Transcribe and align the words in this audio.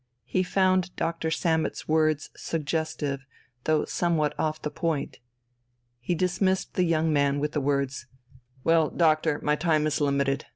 He 0.25 0.41
found 0.41 0.95
Dr. 0.95 1.29
Sammet's 1.29 1.87
words 1.87 2.31
suggestive, 2.35 3.23
though 3.65 3.85
somewhat 3.85 4.33
off 4.39 4.59
the 4.59 4.71
point. 4.71 5.19
He 5.99 6.15
dismissed 6.15 6.73
the 6.73 6.85
young 6.85 7.13
man 7.13 7.39
with 7.39 7.51
the 7.51 7.61
words: 7.61 8.07
"Well, 8.63 8.89
doctor, 8.89 9.39
my 9.43 9.55
time 9.55 9.85
is 9.85 10.01
limited. 10.01 10.47